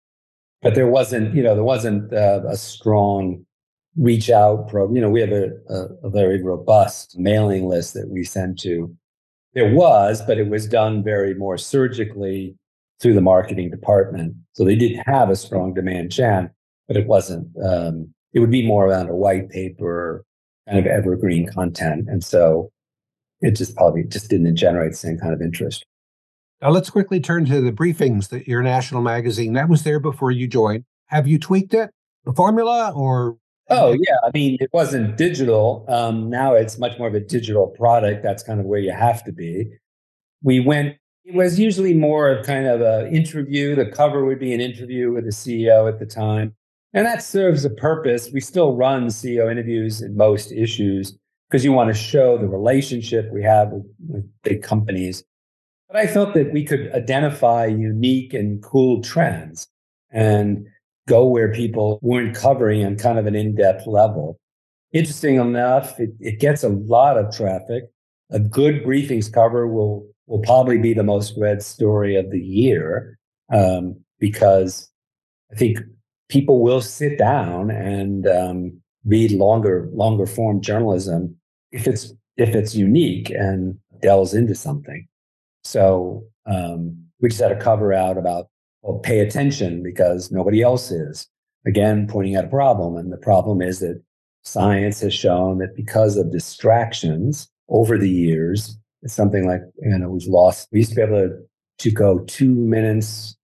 [0.61, 3.47] But there wasn't, you know, there wasn't uh, a strong
[3.97, 4.95] reach out program.
[4.95, 8.95] You know, we have a, a, a very robust mailing list that we send to.
[9.55, 12.57] There was, but it was done very more surgically
[13.01, 14.35] through the marketing department.
[14.53, 16.51] So they did have a strong demand gen,
[16.87, 20.25] but it wasn't um, it would be more around a white paper
[20.69, 22.09] kind of evergreen content.
[22.09, 22.71] And so
[23.41, 25.85] it just probably just didn't generate the same kind of interest.
[26.63, 30.31] Now let's quickly turn to the briefings that your national magazine that was there before
[30.31, 30.85] you joined.
[31.07, 31.91] Have you tweaked it,
[32.25, 33.37] the formula, or?
[33.71, 35.85] Oh yeah, I mean it wasn't digital.
[35.89, 38.23] Um, now it's much more of a digital product.
[38.23, 39.71] That's kind of where you have to be.
[40.43, 40.97] We went.
[41.25, 43.77] It was usually more of kind of an interview.
[43.77, 46.55] The cover would be an interview with the CEO at the time.
[46.93, 48.31] And that serves a purpose.
[48.33, 51.17] We still run CEO interviews in most issues
[51.49, 55.23] because you want to show the relationship we have with, with, big companies.
[55.89, 59.69] But I felt that we could identify unique and cool trends
[60.11, 60.67] and
[61.09, 64.39] go where people weren't covering on kind of an in depth level.
[64.93, 67.85] Interesting enough, it, it gets a lot of traffic.
[68.31, 73.19] A good briefings cover will, will probably be the most read story of the year
[73.53, 74.89] um, because
[75.53, 75.79] I think
[76.29, 81.37] people will sit down and um, read longer longer form journalism
[81.73, 85.07] if it's if it's unique and delves into something.
[85.65, 88.47] So um, we just had a cover out about
[88.83, 91.29] well, pay attention because nobody else is.
[91.67, 94.03] Again, pointing out a problem, and the problem is that
[94.43, 100.09] science has shown that because of distractions over the years, it's something like you know
[100.09, 100.69] we've lost.
[100.73, 101.37] We used to be able to,
[101.79, 103.37] to go two minutes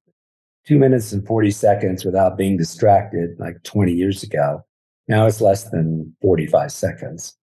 [0.67, 4.65] two minutes and 40 seconds without being distracted like 20 years ago.
[5.09, 7.37] Now it's less than 45 seconds.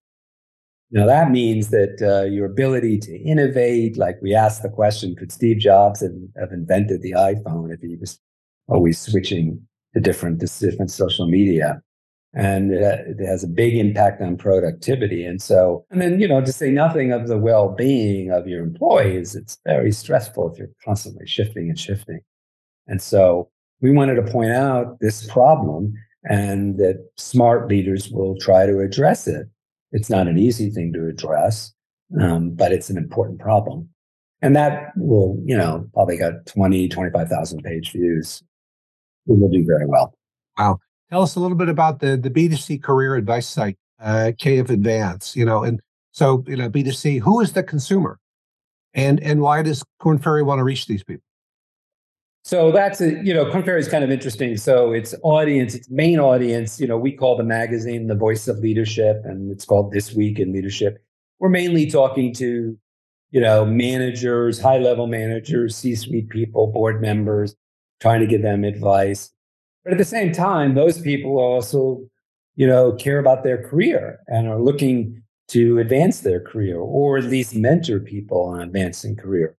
[0.94, 5.32] Now that means that uh, your ability to innovate, like we asked the question, could
[5.32, 8.20] Steve Jobs have, have invented the iPhone if he was
[8.68, 9.60] always switching
[9.96, 11.82] to different, different social media?
[12.36, 15.26] And it, it has a big impact on productivity.
[15.26, 18.64] And so, and then, you know, to say nothing of the well being of your
[18.64, 22.20] employees, it's very stressful if you're constantly shifting and shifting.
[22.86, 23.50] And so
[23.82, 29.28] we wanted to point out this problem and that smart leaders will try to address
[29.28, 29.48] it.
[29.94, 31.72] It's not an easy thing to address,
[32.20, 33.90] um, but it's an important problem.
[34.42, 38.44] And that will, you know, probably got 20, 25,000 page views.
[39.26, 40.14] We will do very well.
[40.58, 40.80] Wow.
[41.10, 45.36] Tell us a little bit about the, the B2C career advice site, uh, KF Advance,
[45.36, 45.80] you know, and
[46.12, 48.20] so, you know, B2C, who is the consumer?
[48.94, 51.24] And, and why does Korn Ferry want to reach these people?
[52.44, 54.58] So that's a, you know, Ferry is kind of interesting.
[54.58, 58.60] So its audience, its main audience, you know, we call the magazine the voice of
[58.60, 61.02] leadership, and it's called This Week in Leadership.
[61.40, 62.78] We're mainly talking to
[63.34, 67.56] you know, managers, high level managers, C suite people, board members,
[68.00, 69.32] trying to give them advice.
[69.84, 72.08] But at the same time, those people also,
[72.56, 77.24] you know, care about their career and are looking to advance their career or at
[77.24, 79.58] least mentor people on advancing career.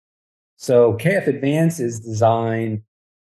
[0.57, 2.81] So KF Advance is designed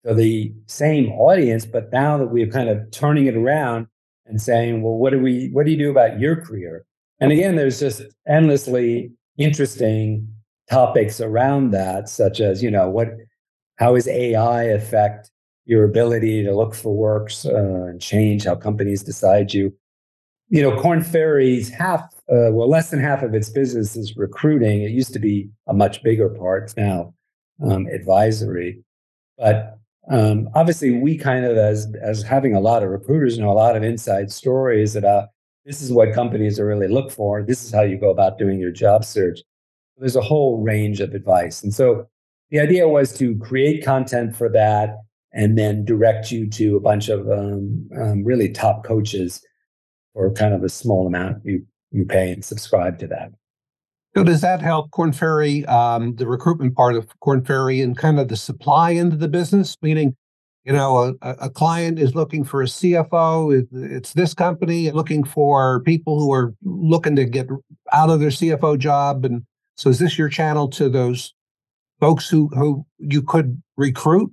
[0.02, 3.87] for the same audience, but now that we're kind of turning it around
[4.26, 6.84] and saying, well, what do we what do you do about your career?
[7.20, 10.28] And again, there's just endlessly interesting
[10.70, 13.08] topics around that, such as, you know, what
[13.76, 15.30] how is AI affect
[15.66, 19.74] your ability to look for works uh, and change how companies decide you?
[20.48, 24.82] You know, Korn Ferry's half, uh, well, less than half of its business is recruiting.
[24.82, 26.64] It used to be a much bigger part.
[26.64, 27.13] It's now
[27.62, 28.82] um, advisory.
[29.38, 29.78] But
[30.10, 33.76] um, obviously, we kind of, as as having a lot of recruiters, know a lot
[33.76, 35.28] of inside stories about
[35.64, 37.42] this is what companies are really look for.
[37.42, 39.40] This is how you go about doing your job search.
[39.96, 42.08] There's a whole range of advice, and so
[42.50, 44.98] the idea was to create content for that
[45.32, 49.44] and then direct you to a bunch of um, um, really top coaches
[50.12, 53.30] for kind of a small amount you you pay and subscribe to that.
[54.16, 58.20] So does that help Korn Ferry, um, the recruitment part of Korn Ferry, and kind
[58.20, 59.77] of the supply end of the business?
[59.83, 60.14] Meaning,
[60.64, 63.66] you know, a, a client is looking for a CFO.
[63.72, 67.48] It's this company looking for people who are looking to get
[67.92, 69.42] out of their CFO job, and
[69.77, 71.35] so is this your channel to those
[71.98, 74.33] folks who who you could recruit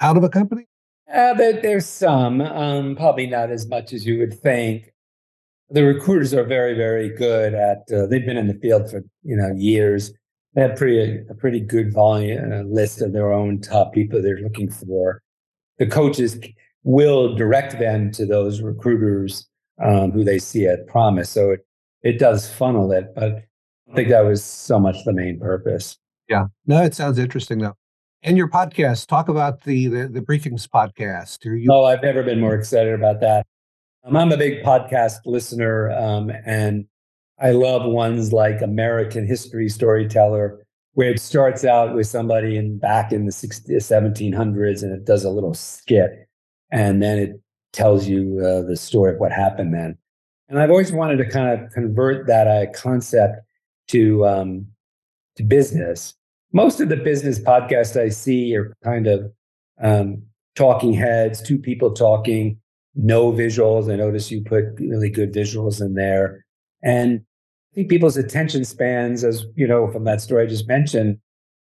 [0.00, 0.66] out of a company?
[1.12, 4.91] Uh, there, there's some, um, probably not as much as you would think
[5.72, 7.82] the recruiters are very, very good at.
[7.92, 10.12] Uh, they've been in the field for you know years.
[10.54, 14.40] They have pretty a pretty good volume uh, list of their own top people they're
[14.40, 15.22] looking for.
[15.78, 16.38] The coaches
[16.84, 19.48] will direct them to those recruiters
[19.82, 21.30] um, who they see at promise.
[21.30, 21.66] So it
[22.02, 23.44] it does funnel it, but
[23.90, 25.98] I think that was so much the main purpose.
[26.28, 27.76] Yeah, no, it sounds interesting though.
[28.24, 31.46] And your podcast, talk about the the, the briefings podcast.
[31.46, 31.68] Are you?
[31.72, 33.46] Oh, I've never been more excited about that.
[34.04, 36.86] Um, I'm a big podcast listener, um, and
[37.40, 43.12] I love ones like American History Storyteller, where it starts out with somebody in back
[43.12, 46.28] in the 60, 1700s, and it does a little skit,
[46.72, 47.40] and then it
[47.72, 49.96] tells you uh, the story of what happened then.
[50.48, 53.36] And I've always wanted to kind of convert that uh, concept
[53.88, 54.66] to um,
[55.36, 56.14] to business.
[56.52, 59.32] Most of the business podcasts I see are kind of
[59.80, 60.24] um,
[60.56, 62.58] talking heads, two people talking
[62.94, 63.92] no visuals.
[63.92, 66.44] I notice you put really good visuals in there.
[66.82, 67.20] And
[67.72, 71.18] I think people's attention spans, as you know, from that story I just mentioned,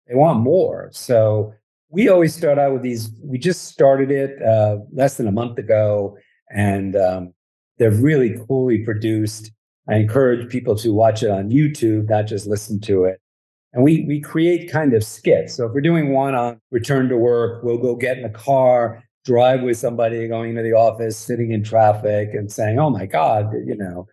[0.08, 0.88] they want more.
[0.92, 1.52] So
[1.90, 3.10] we always start out with these.
[3.22, 6.16] We just started it uh, less than a month ago,
[6.50, 7.34] and um,
[7.78, 9.52] they're really coolly produced.
[9.88, 13.20] I encourage people to watch it on YouTube, not just listen to it.
[13.72, 15.54] And we we create kind of skits.
[15.54, 19.02] So if we're doing one on return to work, we'll go get in the car
[19.24, 23.52] drive with somebody going into the office, sitting in traffic, and saying, "Oh my God,
[23.64, 24.06] you know,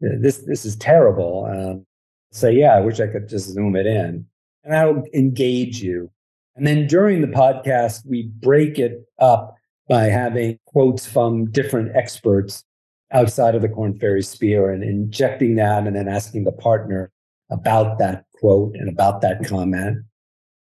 [0.00, 1.86] this this is terrible." Um,
[2.32, 4.26] say, "Yeah, I wish I could just zoom it in,"
[4.64, 6.10] and that'll engage you.
[6.56, 9.56] And then during the podcast, we break it up
[9.88, 12.64] by having quotes from different experts
[13.12, 17.10] outside of the Korn Ferry sphere and injecting that, and then asking the partner
[17.50, 19.98] about that quote and about that comment.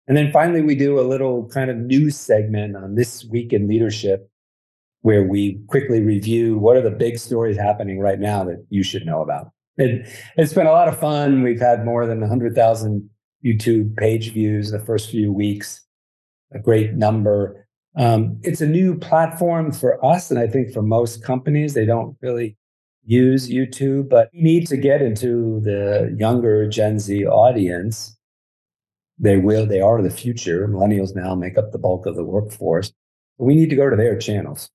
[0.08, 3.68] And then finally, we do a little kind of news segment on this week in
[3.68, 4.28] leadership
[5.02, 9.04] where we quickly review what are the big stories happening right now that you should
[9.04, 9.48] know about.
[9.76, 11.42] It, it's been a lot of fun.
[11.42, 13.10] We've had more than 100,000
[13.44, 15.84] YouTube page views the first few weeks,
[16.52, 17.66] a great number.
[17.96, 22.16] Um, it's a new platform for us, and I think for most companies, they don't
[22.22, 22.56] really
[23.04, 28.16] use YouTube, but we need to get into the younger Gen Z audience
[29.22, 30.66] they will, they are the future.
[30.68, 32.92] Millennials now make up the bulk of the workforce.
[33.38, 34.68] We need to go to their channels.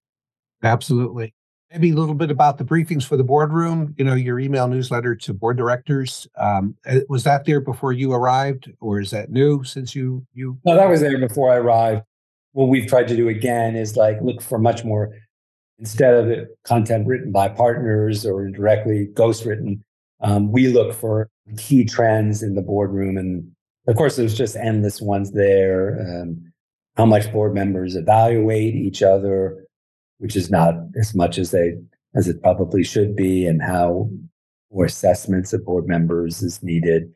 [0.63, 1.33] Absolutely.
[1.71, 3.93] Maybe a little bit about the briefings for the boardroom.
[3.97, 6.27] You know, your email newsletter to board directors.
[6.37, 10.57] Um, eh, was that there before you arrived, or is that new since you you?
[10.63, 12.03] No, that was there before I arrived.
[12.53, 15.11] What we've tried to do again is like look for much more
[15.77, 19.83] instead of content written by partners or directly ghost written.
[20.21, 23.51] Um, we look for key trends in the boardroom and
[23.87, 25.99] of course, there's just endless ones there.
[26.01, 26.51] Um,
[26.97, 29.65] how much board members evaluate each other,
[30.17, 31.75] which is not as much as they
[32.15, 34.09] as it probably should be, and how
[34.71, 37.13] more assessments of board members is needed,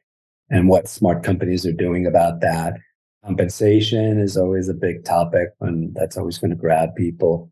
[0.50, 2.76] and what smart companies are doing about that.
[3.26, 7.52] Compensation is always a big topic, and that's always going to grab people.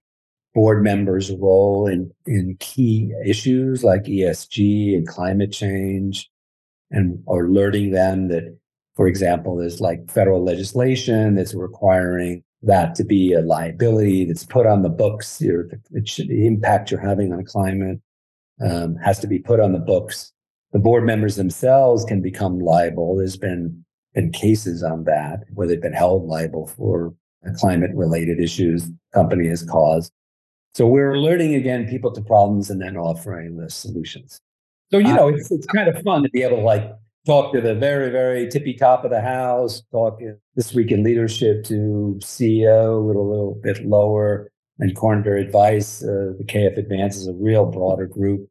[0.53, 6.30] Board members' role in in key issues like ESG and climate change,
[6.91, 8.57] and alerting them that,
[9.00, 14.66] for example, there's like federal legislation that's requiring that to be a liability that's put
[14.66, 15.41] on the books.
[16.04, 18.02] Should, the impact you're having on climate
[18.62, 20.34] um, has to be put on the books.
[20.74, 23.16] The board members themselves can become liable.
[23.16, 23.86] There's been
[24.16, 27.14] been cases on that where they've been held liable for
[27.58, 30.12] climate related issues company has caused.
[30.74, 34.41] So we're alerting again people to problems and then offering the solutions.
[34.91, 36.91] So you know, it's it's kind of fun to be able to like
[37.26, 40.20] talk to the very very tippy top of the house, talk
[40.55, 46.03] this week in leadership to CEO, a little little bit lower, and Korn Ferry Advice.
[46.03, 48.47] Uh, the KF Advance is a real broader group,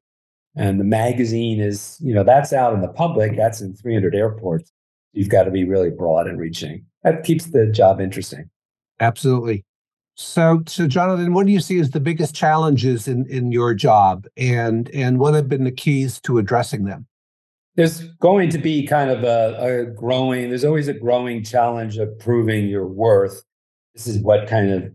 [0.57, 3.37] and the magazine is you know that's out in the public.
[3.37, 4.73] That's in 300 airports.
[5.12, 6.85] You've got to be really broad and reaching.
[7.03, 8.51] That keeps the job interesting.
[9.01, 9.64] Absolutely.
[10.21, 14.27] So, so Jonathan, what do you see as the biggest challenges in, in your job,
[14.37, 17.07] and and what have been the keys to addressing them?
[17.79, 20.49] There's going to be kind of a, a growing.
[20.49, 23.45] There's always a growing challenge of proving your worth.
[23.95, 24.93] This is what kind of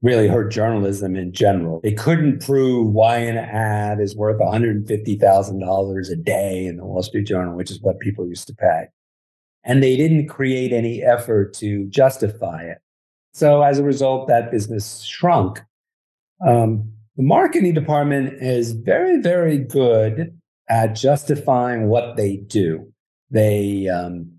[0.00, 1.78] really hurt journalism in general.
[1.82, 7.26] They couldn't prove why an ad is worth $150,000 a day in the Wall Street
[7.26, 8.86] Journal, which is what people used to pay.
[9.62, 12.78] And they didn't create any effort to justify it.
[13.34, 15.60] So as a result, that business shrunk.
[16.48, 20.39] Um, the marketing department is very, very good
[20.70, 22.90] at justifying what they do.
[23.30, 24.30] They um,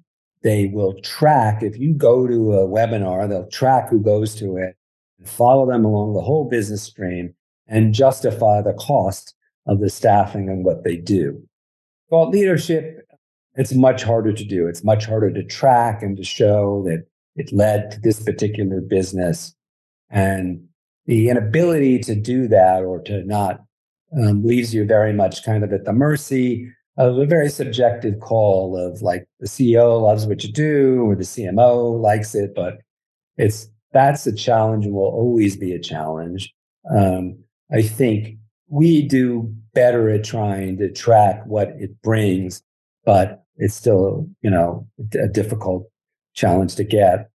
[0.41, 4.75] they will track if you go to a webinar, they'll track who goes to it
[5.19, 7.35] and follow them along the whole business stream
[7.67, 9.35] and justify the cost
[9.67, 11.43] of the staffing and what they do.
[12.09, 13.07] Thought leadership,
[13.55, 14.67] it's much harder to do.
[14.67, 17.05] It's much harder to track and to show that
[17.35, 19.53] it led to this particular business.
[20.09, 20.67] And
[21.05, 23.61] the inability to do that or to not
[24.17, 28.77] um, leaves you very much kind of at the mercy of a very subjective call
[28.77, 32.79] of like the CEO loves what you do or the CMO likes it, but
[33.37, 36.53] it's that's a challenge and will always be a challenge.
[36.89, 37.37] Um,
[37.71, 38.37] I think
[38.67, 42.61] we do better at trying to track what it brings,
[43.05, 45.89] but it's still, you know, a difficult
[46.33, 47.29] challenge to get.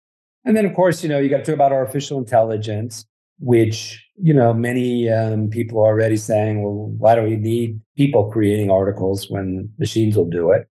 [0.46, 3.06] And then, of course, you know, you got to talk about artificial intelligence,
[3.40, 8.32] which, you know, many um, people are already saying, well, why do we need people
[8.32, 10.68] creating articles when machines will do it?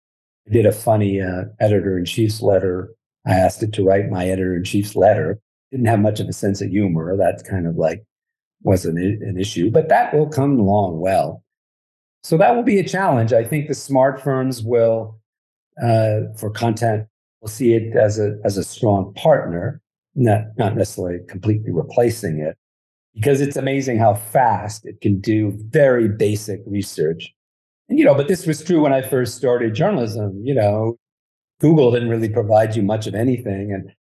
[0.47, 2.93] I did a funny uh, editor in chief's letter.
[3.26, 5.39] I asked it to write my editor in chief's letter.
[5.72, 7.18] Didn't have much of a sense of humor.
[7.18, 8.03] That's kind of like
[8.64, 11.43] was an, an issue, but that will come along well.
[12.24, 13.34] So that will be a challenge.
[13.34, 15.20] I think the smart firms will,
[15.82, 17.07] uh, for content
[17.41, 19.82] will see it as a as a strong partner,
[20.16, 22.57] not not necessarily completely replacing it,
[23.16, 27.34] because it's amazing how fast it can do very basic research.
[27.89, 30.41] And you know, but this was true when I first started journalism.
[30.43, 30.97] You know,
[31.59, 33.91] Google didn't really provide you much of anything, and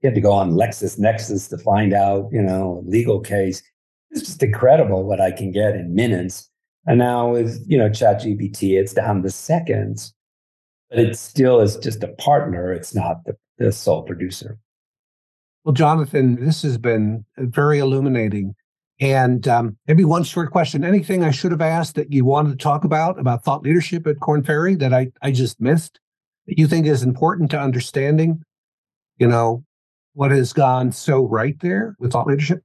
[0.00, 3.62] you had to go on LexisNexis to find out, you know, a legal case.
[4.10, 6.50] It's just incredible what I can get in minutes.
[6.86, 10.12] And now with you know ChatGPT, it's down to seconds
[10.92, 12.70] but it still is just a partner.
[12.70, 14.58] It's not the, the sole producer.
[15.64, 18.54] Well, Jonathan, this has been very illuminating.
[19.00, 22.62] And um, maybe one short question: anything I should have asked that you wanted to
[22.62, 25.98] talk about about thought leadership at Korn Ferry that I I just missed
[26.46, 28.42] that you think is important to understanding?
[29.18, 29.64] You know
[30.14, 32.62] what has gone so right there with thought leadership.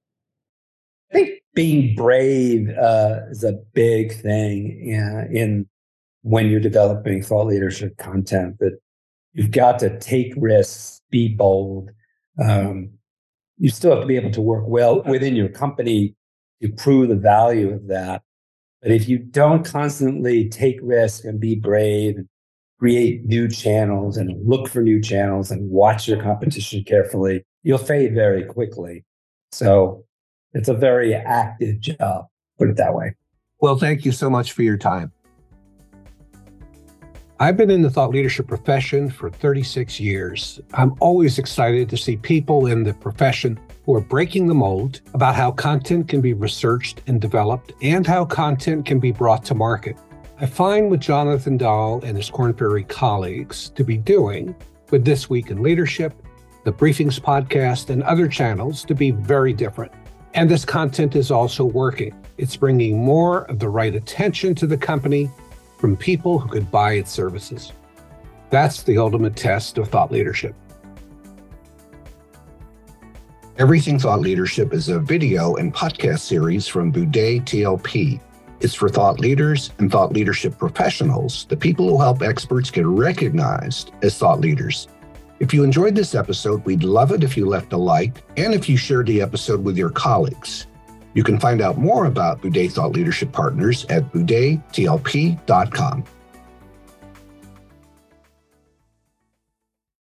[1.11, 5.69] I think being brave uh, is a big thing in, in
[6.21, 8.77] when you're developing thought leadership content that
[9.33, 11.89] you've got to take risks, be bold.
[12.41, 12.91] Um,
[13.57, 16.15] you still have to be able to work well within your company
[16.61, 18.21] to prove the value of that.
[18.81, 22.27] But if you don't constantly take risks and be brave, and
[22.79, 28.13] create new channels and look for new channels and watch your competition carefully, you'll fade
[28.13, 29.03] very quickly.
[29.51, 30.05] So
[30.53, 32.27] it's a very active job,
[32.57, 33.15] put it that way.
[33.59, 35.11] Well, thank you so much for your time.
[37.39, 40.59] I've been in the thought leadership profession for 36 years.
[40.73, 45.35] I'm always excited to see people in the profession who are breaking the mold about
[45.35, 49.97] how content can be researched and developed and how content can be brought to market.
[50.39, 54.55] I find what Jonathan Dahl and his Ferry colleagues to be doing
[54.89, 56.15] with This Week in Leadership,
[56.63, 59.91] the Briefings podcast, and other channels to be very different.
[60.33, 62.15] And this content is also working.
[62.39, 65.29] It's bringing more of the right attention to the company
[65.77, 67.73] from people who could buy its services.
[68.49, 70.55] That's the ultimate test of thought leadership.
[73.57, 78.21] Everything Thought Leadership is a video and podcast series from Buday TLP.
[78.59, 83.93] It's for thought leaders and thought leadership professionals, the people who help experts get recognized
[84.03, 84.87] as thought leaders.
[85.39, 88.69] If you enjoyed this episode, we'd love it if you left a like and if
[88.69, 90.66] you shared the episode with your colleagues.
[91.17, 96.03] You can find out more about Buday Thought Leadership Partners at budaytlp.com.